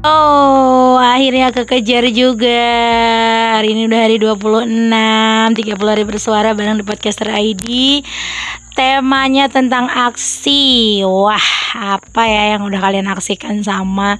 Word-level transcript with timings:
Oh, 0.00 0.96
akhirnya 0.96 1.52
kekejar 1.52 2.08
juga. 2.08 2.64
Hari 3.60 3.76
ini 3.76 3.84
udah 3.84 4.00
hari 4.00 4.16
26, 4.16 4.64
30 5.52 5.92
hari 5.92 6.04
bersuara 6.08 6.56
bareng 6.56 6.80
di 6.80 6.84
Podcaster 6.88 7.28
ID. 7.28 8.00
Temanya 8.72 9.52
tentang 9.52 9.92
aksi. 9.92 11.04
Wah, 11.04 11.48
apa 11.76 12.24
ya 12.24 12.56
yang 12.56 12.64
udah 12.64 12.80
kalian 12.80 13.12
aksikan 13.12 13.60
sama 13.60 14.16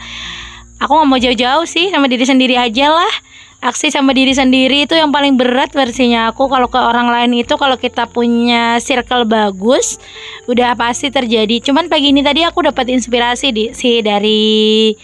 Aku 0.81 0.97
nggak 0.97 1.09
mau 1.13 1.21
jauh-jauh 1.21 1.69
sih 1.69 1.93
sama 1.93 2.09
diri 2.09 2.25
sendiri 2.25 2.57
aja 2.57 2.89
lah. 2.89 3.15
Aksi 3.61 3.93
sama 3.93 4.17
diri 4.17 4.33
sendiri 4.33 4.89
itu 4.89 4.97
yang 4.97 5.13
paling 5.13 5.37
berat 5.37 5.73
versinya 5.77 6.33
aku. 6.33 6.49
Kalau 6.49 6.73
ke 6.73 6.81
orang 6.81 7.13
lain 7.13 7.41
itu 7.41 7.57
kalau 7.61 7.77
kita 7.77 8.09
punya 8.09 8.81
circle 8.81 9.29
bagus, 9.29 10.01
udah 10.49 10.73
pasti 10.77 11.13
terjadi. 11.13 11.61
Cuman 11.61 11.93
pagi 11.93 12.13
ini 12.13 12.25
tadi 12.25 12.45
aku 12.49 12.65
dapat 12.65 12.89
inspirasi 12.89 13.53
di 13.53 13.65
sih 13.77 14.01
dari 14.01 14.97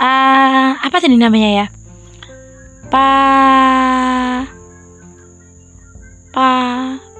uh, 0.00 0.80
apa 0.80 0.96
tadi 0.98 1.14
namanya 1.14 1.50
ya? 1.52 1.66
Pa 2.88 3.08
pa 6.32 6.50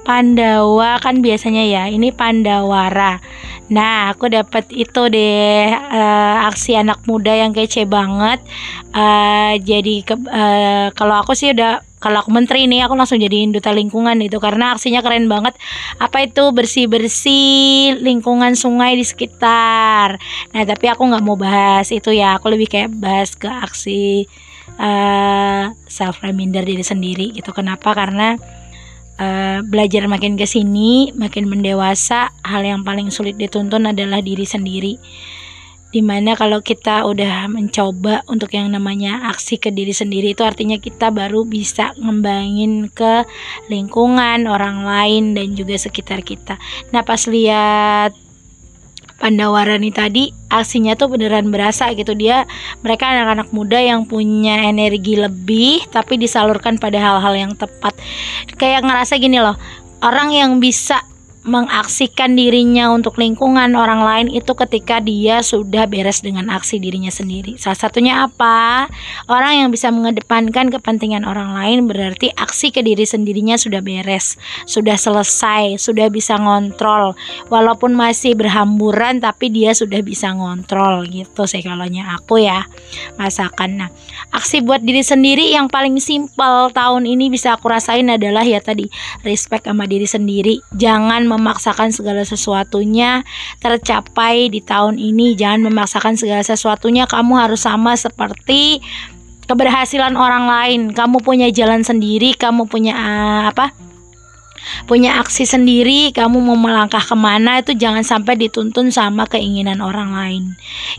Pandawa 0.01 0.97
kan 0.97 1.21
biasanya 1.21 1.63
ya 1.63 1.83
ini 1.87 2.09
Pandawara. 2.09 3.21
Nah 3.69 4.11
aku 4.11 4.27
dapat 4.27 4.67
itu 4.73 5.07
deh 5.13 5.69
uh, 5.71 6.49
aksi 6.49 6.75
anak 6.75 7.05
muda 7.05 7.31
yang 7.37 7.53
kece 7.53 7.85
banget. 7.85 8.41
Uh, 8.91 9.55
jadi 9.61 10.01
ke, 10.03 10.17
uh, 10.17 10.89
kalau 10.97 11.21
aku 11.21 11.37
sih 11.37 11.53
udah 11.53 11.85
kalau 12.01 12.25
aku 12.25 12.33
menteri 12.33 12.65
nih 12.65 12.89
aku 12.89 12.97
langsung 12.97 13.21
jadiin 13.21 13.53
duta 13.53 13.69
lingkungan 13.69 14.17
itu 14.25 14.41
karena 14.41 14.73
aksinya 14.73 15.05
keren 15.05 15.29
banget. 15.29 15.53
Apa 16.01 16.25
itu? 16.25 16.49
Bersih 16.49 16.89
bersih 16.89 18.01
lingkungan 18.01 18.57
sungai 18.57 18.97
di 18.97 19.05
sekitar. 19.05 20.17
Nah 20.51 20.63
tapi 20.65 20.89
aku 20.89 21.05
nggak 21.05 21.21
mau 21.21 21.37
bahas 21.37 21.93
itu 21.93 22.09
ya. 22.09 22.41
Aku 22.41 22.49
lebih 22.49 22.67
kayak 22.67 22.89
bahas 22.97 23.37
ke 23.37 23.45
aksi 23.45 24.25
uh, 24.81 25.69
self 25.85 26.25
reminder 26.25 26.65
diri 26.65 26.81
sendiri 26.81 27.37
gitu. 27.37 27.53
Kenapa? 27.53 27.93
Karena 27.93 28.35
Uh, 29.21 29.61
belajar 29.69 30.09
makin 30.09 30.33
ke 30.33 30.49
sini, 30.49 31.13
makin 31.13 31.45
mendewasa, 31.45 32.33
hal 32.41 32.65
yang 32.65 32.81
paling 32.81 33.13
sulit 33.13 33.37
dituntun 33.37 33.93
adalah 33.93 34.17
diri 34.17 34.49
sendiri 34.49 34.97
di 35.91 35.99
mana 35.99 36.39
kalau 36.39 36.63
kita 36.63 37.03
udah 37.03 37.51
mencoba 37.51 38.23
untuk 38.31 38.55
yang 38.55 38.71
namanya 38.71 39.27
aksi 39.27 39.59
ke 39.59 39.75
diri 39.75 39.91
sendiri 39.91 40.31
itu 40.31 40.41
artinya 40.47 40.79
kita 40.79 41.11
baru 41.11 41.43
bisa 41.43 41.91
ngembangin 41.99 42.87
ke 42.87 43.27
lingkungan 43.67 44.47
orang 44.47 44.87
lain 44.87 45.35
dan 45.35 45.51
juga 45.51 45.75
sekitar 45.75 46.23
kita. 46.23 46.55
Nah 46.95 47.03
pas 47.03 47.27
lihat 47.27 48.15
Pandawarani 49.21 49.93
tadi 49.93 50.33
aksinya 50.49 50.97
tuh 50.97 51.13
beneran 51.13 51.53
berasa 51.53 51.93
gitu. 51.93 52.17
Dia 52.17 52.49
mereka 52.81 53.05
anak-anak 53.05 53.53
muda 53.53 53.77
yang 53.77 54.09
punya 54.09 54.65
energi 54.65 55.13
lebih 55.13 55.85
tapi 55.93 56.17
disalurkan 56.17 56.81
pada 56.81 56.97
hal-hal 56.97 57.37
yang 57.37 57.53
tepat. 57.53 57.93
Kayak 58.57 58.81
ngerasa 58.81 59.21
gini 59.21 59.37
loh 59.37 59.53
orang 60.01 60.33
yang 60.33 60.57
bisa 60.57 61.05
mengaksikan 61.41 62.37
dirinya 62.37 62.93
untuk 62.93 63.17
lingkungan 63.17 63.73
orang 63.73 64.05
lain 64.05 64.27
itu 64.29 64.53
ketika 64.53 65.01
dia 65.01 65.41
sudah 65.41 65.89
beres 65.89 66.21
dengan 66.21 66.53
aksi 66.53 66.77
dirinya 66.77 67.09
sendiri. 67.09 67.57
Salah 67.57 67.79
satunya 67.81 68.13
apa? 68.29 68.85
Orang 69.25 69.65
yang 69.65 69.69
bisa 69.73 69.89
mengedepankan 69.89 70.69
kepentingan 70.69 71.25
orang 71.25 71.57
lain 71.57 71.89
berarti 71.89 72.29
aksi 72.37 72.69
ke 72.69 72.85
diri 72.85 73.09
sendirinya 73.09 73.57
sudah 73.57 73.81
beres, 73.81 74.37
sudah 74.69 74.93
selesai, 74.93 75.81
sudah 75.81 76.13
bisa 76.13 76.37
ngontrol. 76.37 77.17
Walaupun 77.49 77.97
masih 77.97 78.37
berhamburan 78.37 79.17
tapi 79.17 79.49
dia 79.49 79.73
sudah 79.73 80.05
bisa 80.05 80.29
ngontrol 80.37 81.09
gitu 81.09 81.49
kalau 81.65 81.89
aku 81.89 82.45
ya. 82.45 82.69
Masakan. 83.17 83.81
Nah, 83.81 83.89
aksi 84.29 84.61
buat 84.61 84.85
diri 84.85 85.01
sendiri 85.01 85.57
yang 85.57 85.71
paling 85.71 85.97
simpel 85.97 86.69
tahun 86.69 87.09
ini 87.09 87.33
bisa 87.33 87.57
aku 87.57 87.71
rasain 87.71 88.05
adalah 88.13 88.45
ya 88.45 88.61
tadi 88.61 88.85
respect 89.25 89.65
sama 89.65 89.89
diri 89.89 90.05
sendiri. 90.05 90.61
Jangan 90.77 91.30
memaksakan 91.31 91.95
segala 91.95 92.27
sesuatunya 92.27 93.23
tercapai 93.63 94.51
di 94.51 94.59
tahun 94.59 94.99
ini. 94.99 95.39
Jangan 95.39 95.71
memaksakan 95.71 96.19
segala 96.19 96.43
sesuatunya 96.43 97.07
kamu 97.07 97.39
harus 97.39 97.63
sama 97.63 97.95
seperti 97.95 98.83
keberhasilan 99.47 100.19
orang 100.19 100.45
lain. 100.47 100.81
Kamu 100.91 101.23
punya 101.23 101.47
jalan 101.51 101.87
sendiri, 101.87 102.35
kamu 102.35 102.67
punya 102.67 102.95
uh, 102.95 103.43
apa? 103.51 103.90
Punya 104.85 105.19
aksi 105.21 105.43
sendiri 105.47 106.13
kamu 106.13 106.37
mau 106.41 106.57
melangkah 106.57 107.01
ke 107.01 107.15
mana 107.17 107.61
itu 107.61 107.73
jangan 107.77 108.05
sampai 108.05 108.37
dituntun 108.37 108.89
sama 108.93 109.25
keinginan 109.27 109.81
orang 109.81 110.13
lain. 110.13 110.43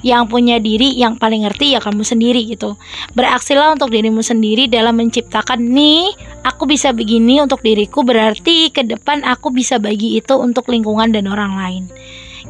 Yang 0.04 0.22
punya 0.30 0.56
diri 0.58 0.94
yang 0.98 1.18
paling 1.18 1.46
ngerti 1.46 1.76
ya 1.76 1.80
kamu 1.80 2.02
sendiri 2.02 2.42
gitu. 2.46 2.76
Beraksilah 3.14 3.74
untuk 3.74 3.94
dirimu 3.94 4.20
sendiri 4.20 4.66
dalam 4.66 4.98
menciptakan 4.98 5.62
nih 5.62 6.12
aku 6.46 6.66
bisa 6.66 6.90
begini 6.90 7.42
untuk 7.42 7.62
diriku 7.62 8.02
berarti 8.02 8.70
ke 8.70 8.86
depan 8.86 9.22
aku 9.26 9.50
bisa 9.54 9.78
bagi 9.78 10.18
itu 10.18 10.34
untuk 10.38 10.68
lingkungan 10.70 11.14
dan 11.14 11.30
orang 11.30 11.54
lain. 11.58 11.84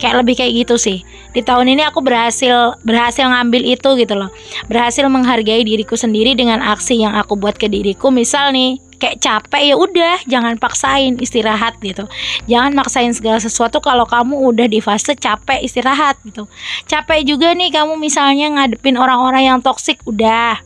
Kayak 0.00 0.24
lebih 0.24 0.34
kayak 0.40 0.52
gitu 0.64 0.74
sih. 0.80 0.98
Di 1.36 1.44
tahun 1.44 1.76
ini 1.76 1.84
aku 1.84 2.00
berhasil 2.00 2.80
berhasil 2.82 3.28
ngambil 3.28 3.62
itu 3.76 3.88
gitu 4.00 4.14
loh. 4.16 4.32
Berhasil 4.66 5.04
menghargai 5.06 5.62
diriku 5.62 5.94
sendiri 5.94 6.32
dengan 6.32 6.64
aksi 6.64 7.04
yang 7.04 7.14
aku 7.14 7.36
buat 7.36 7.60
ke 7.60 7.68
diriku. 7.68 8.08
Misal 8.08 8.56
nih 8.56 8.80
kayak 9.02 9.18
capek 9.18 9.74
ya 9.74 9.74
udah 9.74 10.22
jangan 10.30 10.54
paksain 10.62 11.18
istirahat 11.18 11.74
gitu. 11.82 12.06
Jangan 12.46 12.70
maksain 12.78 13.10
segala 13.10 13.42
sesuatu 13.42 13.82
kalau 13.82 14.06
kamu 14.06 14.38
udah 14.54 14.70
di 14.70 14.78
fase 14.78 15.18
capek 15.18 15.58
istirahat 15.66 16.22
gitu. 16.22 16.46
Capek 16.86 17.26
juga 17.26 17.50
nih 17.50 17.74
kamu 17.74 17.98
misalnya 17.98 18.54
ngadepin 18.54 18.94
orang-orang 18.94 19.50
yang 19.50 19.58
toksik 19.58 19.98
udah 20.06 20.62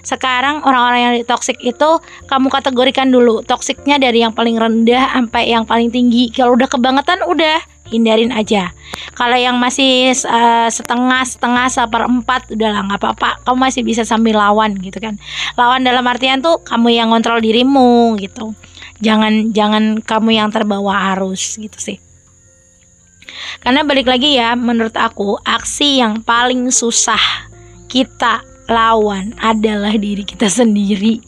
sekarang 0.00 0.64
orang-orang 0.64 1.00
yang 1.00 1.14
toksik 1.28 1.60
itu 1.60 2.00
kamu 2.26 2.48
kategorikan 2.48 3.08
dulu. 3.12 3.44
Toksiknya 3.44 4.00
dari 4.00 4.24
yang 4.24 4.32
paling 4.32 4.56
rendah 4.56 5.12
sampai 5.12 5.52
yang 5.52 5.64
paling 5.68 5.92
tinggi. 5.92 6.32
Kalau 6.32 6.56
udah 6.56 6.68
kebangetan 6.68 7.24
udah. 7.26 7.60
Hindarin 7.90 8.30
aja. 8.30 8.70
Kalau 9.18 9.34
yang 9.34 9.58
masih 9.58 10.14
uh, 10.14 10.70
setengah 10.70 11.26
setengah 11.26 11.66
seperempat 11.66 12.46
udahlah 12.54 12.86
nggak 12.86 13.02
apa-apa. 13.02 13.42
Kamu 13.42 13.66
masih 13.66 13.82
bisa 13.82 14.06
sambil 14.06 14.38
lawan 14.38 14.78
gitu 14.78 15.02
kan. 15.02 15.18
Lawan 15.58 15.82
dalam 15.82 16.06
artian 16.06 16.38
tuh 16.38 16.62
kamu 16.62 16.94
yang 16.94 17.10
kontrol 17.10 17.42
dirimu 17.42 18.14
gitu. 18.22 18.54
Jangan 19.02 19.50
jangan 19.50 19.98
kamu 20.06 20.38
yang 20.38 20.54
terbawa 20.54 21.18
arus 21.18 21.58
gitu 21.58 21.74
sih. 21.82 21.98
Karena 23.58 23.82
balik 23.82 24.06
lagi 24.06 24.38
ya 24.38 24.54
menurut 24.54 24.94
aku 24.94 25.34
aksi 25.42 25.98
yang 25.98 26.22
paling 26.22 26.70
susah 26.70 27.50
kita 27.90 28.46
lawan 28.70 29.34
adalah 29.42 29.92
diri 29.98 30.22
kita 30.22 30.46
sendiri. 30.46 31.18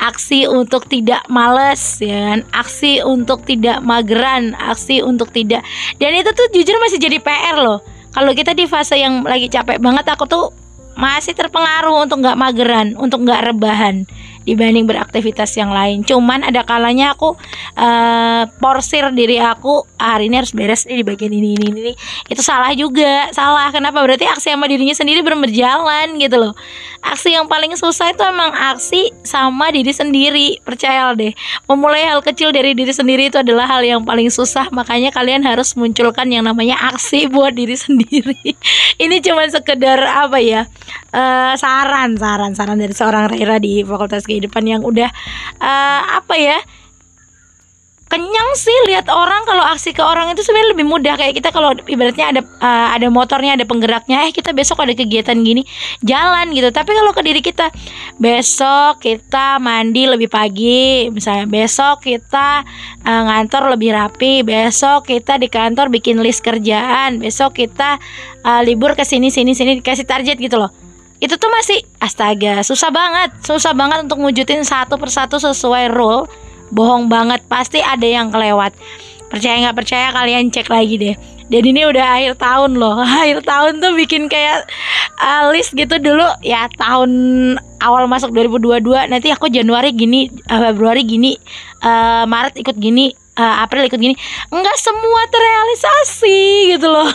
Aksi 0.00 0.48
untuk 0.48 0.88
tidak 0.88 1.28
males 1.28 2.00
ya 2.00 2.32
kan? 2.32 2.40
Aksi 2.56 3.04
untuk 3.04 3.44
tidak 3.44 3.84
mageran, 3.84 4.56
aksi 4.56 5.04
untuk 5.04 5.30
tidak 5.30 5.60
dan 6.00 6.16
itu 6.16 6.32
tuh 6.32 6.48
jujur 6.56 6.76
masih 6.80 6.98
jadi 6.98 7.20
PR 7.20 7.60
loh. 7.60 7.84
Kalau 8.16 8.32
kita 8.32 8.56
di 8.56 8.64
fase 8.64 8.96
yang 8.96 9.22
lagi 9.28 9.52
capek 9.52 9.76
banget 9.76 10.08
aku 10.08 10.24
tuh 10.24 10.48
masih 10.96 11.36
terpengaruh 11.36 12.08
untuk 12.08 12.24
nggak 12.24 12.40
mageran, 12.40 12.96
untuk 12.96 13.28
nggak 13.28 13.52
rebahan 13.52 14.08
dibanding 14.46 14.86
beraktivitas 14.86 15.52
yang 15.58 15.74
lain. 15.74 16.06
Cuman 16.06 16.46
ada 16.46 16.62
kalanya 16.62 17.12
aku 17.12 17.34
uh, 17.74 18.46
porsir 18.62 19.10
diri 19.10 19.42
aku 19.42 19.82
ah, 19.98 20.16
hari 20.16 20.30
ini 20.30 20.38
harus 20.38 20.54
beres 20.54 20.86
nih 20.86 21.02
di 21.02 21.04
bagian 21.04 21.34
ini 21.34 21.58
ini 21.58 21.66
ini. 21.74 21.92
Itu 22.30 22.40
salah 22.40 22.72
juga. 22.72 23.28
Salah. 23.34 23.68
Kenapa? 23.74 23.98
Berarti 24.00 24.24
aksi 24.24 24.54
sama 24.54 24.70
dirinya 24.70 24.94
sendiri 24.94 25.20
belum 25.20 25.42
berjalan 25.42 26.16
gitu 26.22 26.38
loh. 26.38 26.54
Aksi 27.02 27.34
yang 27.34 27.50
paling 27.50 27.74
susah 27.74 28.14
itu 28.14 28.22
emang 28.22 28.54
aksi 28.54 29.10
sama 29.26 29.74
diri 29.74 29.90
sendiri. 29.90 30.62
Percaya 30.62 31.10
deh. 31.12 31.34
Memulai 31.66 32.06
hal 32.06 32.22
kecil 32.22 32.54
dari 32.54 32.72
diri 32.72 32.94
sendiri 32.94 33.28
itu 33.28 33.42
adalah 33.42 33.66
hal 33.66 33.82
yang 33.82 34.06
paling 34.06 34.30
susah. 34.30 34.70
Makanya 34.70 35.10
kalian 35.10 35.42
harus 35.42 35.74
munculkan 35.74 36.30
yang 36.30 36.46
namanya 36.46 36.78
aksi 36.94 37.26
buat 37.34 37.52
diri 37.58 37.74
sendiri. 37.74 38.54
ini 39.02 39.16
cuma 39.18 39.42
sekedar 39.50 39.98
apa 40.06 40.38
ya? 40.38 40.70
Uh, 41.16 41.56
saran, 41.56 42.20
saran, 42.20 42.52
saran 42.52 42.76
dari 42.76 42.92
seorang 42.92 43.32
Rera 43.32 43.56
di 43.56 43.80
Fakultas 43.80 44.28
kehidupan 44.28 44.68
yang 44.68 44.84
udah 44.84 45.08
uh, 45.64 46.00
apa 46.20 46.36
ya 46.36 46.60
kenyang 48.06 48.50
sih 48.54 48.78
lihat 48.86 49.10
orang 49.10 49.42
kalau 49.42 49.66
aksi 49.66 49.90
ke 49.90 49.98
orang 49.98 50.30
itu 50.30 50.40
sebenarnya 50.46 50.78
lebih 50.78 50.86
mudah. 50.86 51.14
Kayak 51.18 51.42
kita 51.42 51.48
kalau 51.50 51.74
ibaratnya 51.90 52.26
ada 52.30 52.40
uh, 52.62 52.88
ada 52.94 53.10
motornya 53.10 53.58
ada 53.58 53.66
penggeraknya 53.66 54.30
eh 54.30 54.32
kita 54.32 54.54
besok 54.54 54.86
ada 54.86 54.94
kegiatan 54.94 55.34
gini 55.42 55.66
jalan 56.06 56.54
gitu. 56.54 56.70
Tapi 56.70 56.90
kalau 56.94 57.10
ke 57.10 57.22
diri 57.26 57.42
kita 57.42 57.74
besok 58.22 59.02
kita 59.02 59.58
mandi 59.58 60.06
lebih 60.06 60.30
pagi 60.30 61.10
misalnya 61.10 61.50
besok 61.50 62.06
kita 62.06 62.62
uh, 63.02 63.22
ngantor 63.26 63.74
lebih 63.74 63.90
rapi 63.90 64.46
besok 64.46 65.10
kita 65.10 65.42
di 65.42 65.50
kantor 65.50 65.90
bikin 65.90 66.22
list 66.22 66.46
kerjaan 66.46 67.18
besok 67.18 67.58
kita 67.58 67.98
uh, 68.46 68.62
libur 68.62 68.94
ke 68.94 69.02
sini 69.02 69.34
sini 69.34 69.50
sini 69.50 69.82
dikasih 69.82 70.06
target 70.06 70.38
gitu 70.38 70.62
loh 70.62 70.85
itu 71.16 71.34
tuh 71.40 71.48
masih 71.48 71.80
astaga 72.00 72.60
susah 72.60 72.92
banget. 72.92 73.30
Susah 73.44 73.72
banget 73.72 74.04
untuk 74.04 74.20
wujudin 74.20 74.62
satu 74.62 75.00
persatu 75.00 75.40
sesuai 75.40 75.92
rule. 75.92 76.28
Bohong 76.74 77.06
banget 77.06 77.40
pasti 77.46 77.80
ada 77.80 78.04
yang 78.04 78.28
kelewat. 78.28 78.74
Percaya 79.26 79.58
nggak 79.66 79.76
percaya 79.76 80.06
kalian 80.14 80.52
cek 80.52 80.68
lagi 80.68 80.94
deh. 80.98 81.16
Dan 81.46 81.62
ini 81.62 81.86
udah 81.86 82.18
akhir 82.18 82.42
tahun 82.42 82.74
loh. 82.74 82.98
Akhir 83.22 83.38
tahun 83.46 83.78
tuh 83.78 83.94
bikin 83.94 84.26
kayak 84.26 84.66
uh, 85.22 85.54
list 85.54 85.78
gitu 85.78 85.98
dulu. 86.02 86.26
Ya 86.42 86.66
tahun 86.74 87.10
awal 87.78 88.10
masuk 88.10 88.34
2022 88.34 88.82
nanti 89.06 89.30
aku 89.30 89.46
Januari 89.46 89.94
gini 89.94 90.26
uh, 90.50 90.60
Februari 90.70 91.06
gini 91.06 91.38
uh, 91.86 92.26
Maret 92.26 92.58
ikut 92.58 92.74
gini 92.82 93.14
uh, 93.38 93.62
April 93.62 93.86
ikut 93.86 93.98
gini. 93.98 94.18
Enggak 94.50 94.76
semua 94.82 95.20
terrealisasi 95.30 96.38
gitu 96.74 96.88
loh 96.90 97.06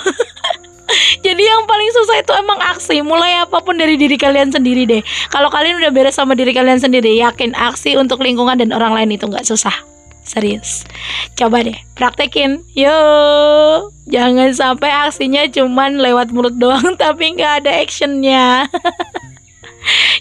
Jadi 1.26 1.44
yang 1.44 1.64
paling 1.68 1.90
susah 1.94 2.18
itu 2.22 2.32
emang 2.36 2.60
aksi. 2.62 3.00
Mulai 3.04 3.44
apa 3.44 3.60
pun 3.64 3.78
dari 3.78 3.96
diri 3.96 4.16
kalian 4.16 4.52
sendiri 4.52 4.88
deh. 4.88 5.02
Kalau 5.32 5.48
kalian 5.52 5.80
udah 5.82 5.92
beres 5.94 6.18
sama 6.18 6.36
diri 6.36 6.52
kalian 6.52 6.80
sendiri 6.80 7.16
Yakin 7.20 7.56
aksi 7.56 7.96
untuk 7.98 8.22
lingkungan 8.24 8.60
dan 8.60 8.70
orang 8.76 8.96
lain 8.96 9.16
itu 9.16 9.28
nggak 9.28 9.48
susah. 9.48 9.74
Serius. 10.22 10.86
Coba 11.34 11.66
deh 11.66 11.76
praktekin. 11.98 12.62
Yuk 12.78 13.90
Jangan 14.06 14.54
sampai 14.54 14.92
aksinya 15.10 15.50
cuman 15.50 15.98
lewat 15.98 16.30
mulut 16.30 16.54
doang 16.62 16.94
Tapi 17.02 17.38
nggak 17.38 17.66
ada 17.66 17.72
actionnya. 17.82 18.68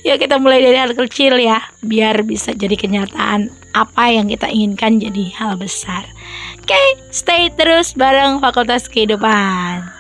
Ya 0.00 0.16
kita 0.16 0.40
mulai 0.40 0.64
dari 0.64 0.80
hal 0.80 0.96
kecil 0.96 1.36
ya 1.36 1.60
Biar 1.84 2.24
bisa 2.24 2.56
jadi 2.56 2.80
kenyataan 2.80 3.52
Apa 3.76 4.08
yang 4.08 4.32
kita 4.32 4.48
inginkan 4.48 4.96
jadi 4.96 5.36
hal 5.36 5.60
besar. 5.60 6.08
Oke, 6.56 6.72
okay, 6.72 6.88
stay 7.12 7.52
terus 7.52 7.92
bareng 7.92 8.40
Fakultas 8.40 8.88
Kehidupan 8.88 9.99